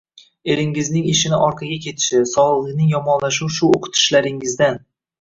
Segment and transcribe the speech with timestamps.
[0.53, 4.87] Eringizning ishini orqaga ketishi, sog`lig`ining yomonlashuvi shu o`qitishlaringizdan